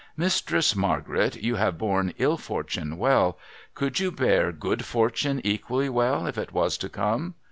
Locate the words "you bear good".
3.99-4.83